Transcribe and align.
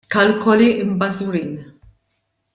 Kalkoli 0.09 0.85
mbażwrin! 0.85 1.73